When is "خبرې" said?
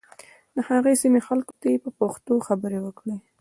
2.47-2.79